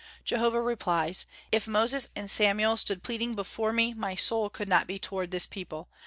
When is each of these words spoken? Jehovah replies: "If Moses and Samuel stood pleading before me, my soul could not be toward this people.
Jehovah 0.25 0.61
replies: 0.63 1.27
"If 1.51 1.67
Moses 1.67 2.07
and 2.15 2.27
Samuel 2.27 2.75
stood 2.75 3.03
pleading 3.03 3.35
before 3.35 3.71
me, 3.71 3.93
my 3.93 4.15
soul 4.15 4.49
could 4.49 4.67
not 4.67 4.87
be 4.87 4.97
toward 4.97 5.29
this 5.29 5.45
people. 5.45 5.89